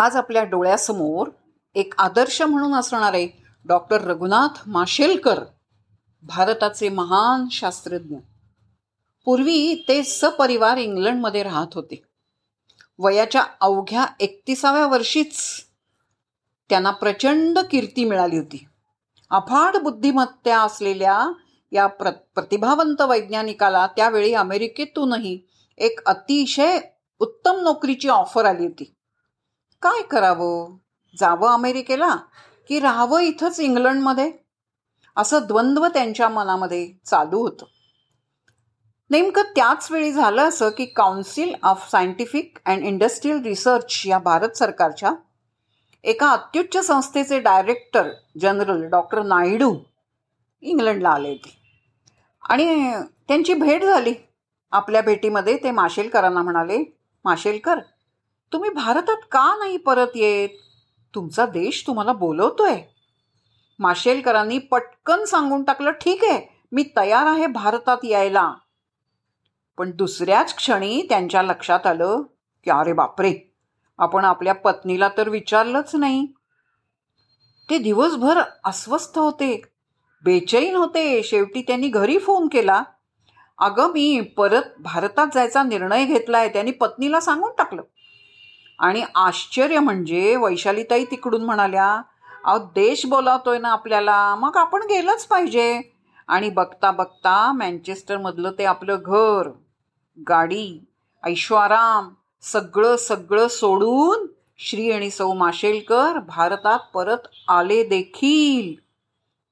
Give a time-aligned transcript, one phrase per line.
[0.00, 1.30] आज आपल्या डोळ्यासमोर
[1.74, 3.28] एक आदर्श म्हणून असणारे
[3.64, 5.44] डॉक्टर रघुनाथ माशेलकर
[6.22, 8.16] भारताचे महान शास्त्रज्ञ.
[9.24, 12.02] पूर्वी ते सपरिवार इंग्लंडमध्ये राहत होते.
[12.98, 15.36] वयाच्या अवघ्या एकतीसाव्या वर्षीच
[16.68, 18.68] त्यांना प्रचंड कीर्ती मिळाली होती.
[19.30, 21.32] अफाट बुद्धिमत्ता असलेल्या
[21.72, 25.40] या प्र प्रतिभावंत वैज्ञानिकाला त्यावेळी अमेरिकेतूनही
[25.78, 26.78] एक अतिशय
[27.18, 28.94] उत्तम नोकरीची ऑफर आली होती.
[29.82, 30.76] काय करावं?
[31.20, 32.16] जावं अमेरिकेला
[32.68, 34.32] की राहावं इथंच इंग्लंडमध्ये?
[35.16, 37.66] असं द्वंद्व त्यांच्या मनामध्ये चालू होतं.
[39.10, 45.12] नेमकं त्याच वेळी झालं असं की Council of Scientific and Industrial Research या भारत सरकारच्या
[46.04, 48.08] एका अत्युच्च संस्थेचे डायरेक्टर
[48.40, 49.76] जनरल डॉक्टर नायडू
[50.60, 51.56] इंग्लंडला आले होते.
[52.42, 52.94] आणि
[53.28, 54.14] त्यांची भेट झाली.
[54.72, 57.78] आपल्या भेटीमध्ये ते माशेलकरांना म्हणाले माशेलकर
[58.52, 60.48] तुम्ही भारतात का नाही परत येत?
[61.14, 62.82] तुमचा देश तुम्हाला बोलवतोय.
[63.78, 68.54] माशेलकरांनी पटकन सांगून टाकलं ठीक आहे मी तयार आहे भारतात यायला.
[69.78, 72.22] पण दुसऱ्याच क्षणी त्यांच्या लक्षात आलं
[72.64, 73.54] की अरे बापरे
[73.98, 76.26] आपण आपल्या पत्नीला तर विचारलंच नाही.
[77.70, 79.62] ते दिवसभर अस्वस्थ होते.
[80.24, 81.22] बेचैन होते.
[81.22, 82.82] शेवटी त्यांनी घरी फोन केला.
[83.58, 87.82] अगं मी परत भारतात जायचा निर्णय घेतलाय त्यांनी पत्नीला सांगून टाकलं.
[88.80, 92.02] आणि आश्चर्य म्हणजे वैशालीताई तिकडून म्हणाल्या
[92.44, 95.82] अहो देश बोलावतोय ना आपल्याला मग आपण गेलंच पाहिजे.
[96.28, 99.48] आणि बघता बघता मँचेस्टरमधलं ते आपलं घर
[100.28, 100.80] गाडी
[101.24, 102.08] ऐश्वाराम
[102.42, 104.26] सगळं सगळं सोडून
[104.58, 108.74] श्री आणि सौ माशेलकर भारतात परत आले देखील.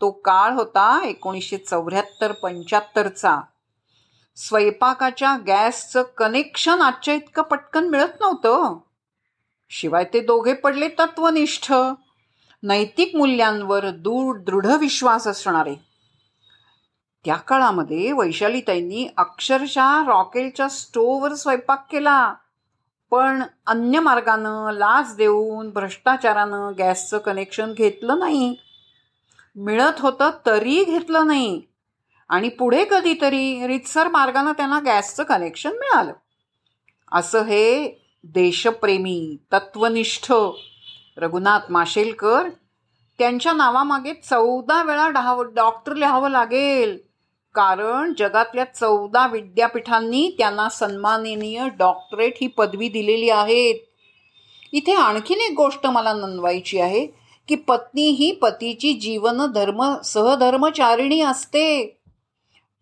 [0.00, 3.40] तो काळ होता एकोणीसशे चौऱ्याहत्तर पंच्याहत्तरचा.
[4.36, 8.78] स्वयंपाकाच्या गॅसचं कनेक्शन आजच्या इतकं पटकन मिळत नव्हतं.
[9.74, 11.72] शिवाय ते दोघे पडले तत्वनिष्ठ.
[12.62, 15.74] नैतिक मूल्यांवर दूर दृढ विश्वास असणारे.
[17.24, 22.34] त्या काळामध्ये वैशालीताईंनी अक्षरशः रॉकेलच्या स्टोववर स्वयंपाक केला.
[23.10, 28.56] पण अन्य मार्गानं लाच देऊन भ्रष्टाचारानं गॅसचं कनेक्शन घेतलं नाही.
[29.56, 31.62] मिळत होतं तरी घेतलं नाही.
[32.28, 36.12] आणि पुढे कधीतरी रितसर मार्गानं त्यांना गॅसचं कनेक्शन मिळालं.
[37.12, 40.32] असं हे देशप्रेमी तत्वनिष्ठ
[41.16, 42.48] रघुनाथ माशेलकर
[43.18, 46.98] त्यांच्या नावामागे चौदा वेळा डहाव डॉक्टर लिहावं लागेल.
[47.54, 53.74] कारण जगातल्या चौदा विद्यापीठांनी त्यांना सन्माननीय डॉक्टरेट ही पदवी दिलेली आहेत.
[54.72, 57.06] इथे आणखीन एक गोष्ट मला नोंदवायची आहे
[57.48, 61.84] की पत्नी ही पतीची जीवन धर्म सहधर्मचारिणी असते.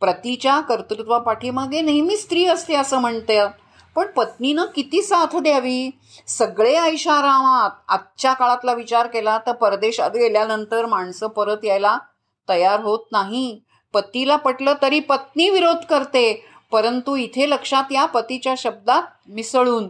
[0.01, 3.60] प्रतीच्या कर्तृत्वापाठीमागे नेहमी स्त्री असते असं म्हणते.
[3.97, 5.91] पण पत्नीनं किती साथ द्यावी?
[6.29, 11.97] सगळे ऐशारामात आजच्या काळातला विचार केला तर परदेशात गेल्यानंतर माणसं परत यायला
[12.49, 13.61] तयार होत नाही.
[13.95, 16.33] पतीला पटलं तरी पत्नी विरोध करते
[16.73, 19.89] परंतु इथे लक्षात या पतीच्या शब्दात मिसळून.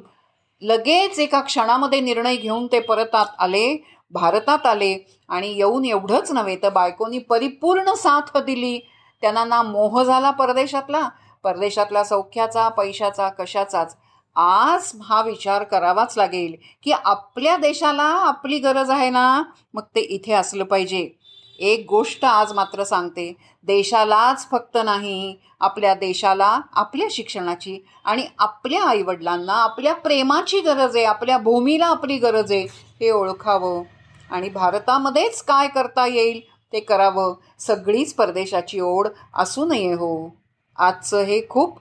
[0.63, 3.67] लगेच एका क्षणामध्ये निर्णय घेऊन ते परतात आले
[4.13, 4.97] भारतात आले
[5.29, 8.79] आणि येऊन एवढंच नव्हे तर बायकोनी परिपूर्ण साथ दिली.
[9.23, 11.09] त्यांना ना मोह झाला परदेशातला
[11.45, 13.97] परदेशातल्या सौख्याचा पैशाचा कशाचाच
[14.37, 19.43] आज हा विचार करावाच लागेल की आपल्या देशाला आपली गरज आहे ना?
[19.75, 21.09] मग ते इथे असलं पाहिजे.
[21.59, 23.33] एक गोष्ट आज मात्र सांगते.
[23.65, 31.39] देशालाच फक्त नाही आपल्या देशाला आपल्या शिक्षणाची आणि आपल्या आईवडिलांना आपल्या प्रेमाची गरज आहे आपल्या
[31.39, 32.63] भूमीला आपली गरज आहे
[33.01, 33.83] हे ओळखावं.
[34.31, 36.41] आणि भारतामध्येच काय करता येईल
[36.73, 37.35] ते करावं.
[37.59, 40.29] सगळीच परदेशाची ओढ असू नये हो.
[40.81, 41.79] आजचं हे खूप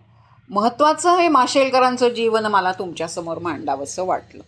[0.50, 4.42] महत्त्वाचं हे माशेलकरांचं जीवन मला तुमच्यासमोर मांडावंसं वाटलं.